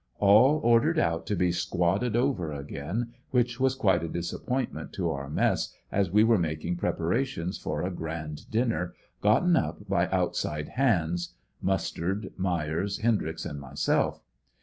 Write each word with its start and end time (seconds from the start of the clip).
All 0.17 0.59
ordered 0.63 0.97
out 0.97 1.27
to 1.27 1.35
be 1.35 1.51
squadded 1.51 2.15
over 2.15 2.51
again, 2.51 3.13
which 3.29 3.59
was 3.59 3.75
quite 3.75 4.01
a 4.01 4.07
disappointment 4.09 4.93
to 4.93 5.11
our 5.11 5.29
mess 5.29 5.75
as 5.91 6.09
we 6.09 6.23
were 6.23 6.39
making 6.39 6.77
preparations 6.77 7.59
for 7.59 7.83
a 7.83 7.91
grand 7.91 8.49
dinner, 8.49 8.95
gotten 9.21 9.55
up 9.55 9.87
by 9.87 10.07
outside 10.07 10.69
hands. 10.69 11.35
Mustard, 11.61 12.33
Myers, 12.35 12.97
Hendry 13.01 13.29
x 13.29 13.45
and 13.45 13.61
m3'Self 13.61 14.21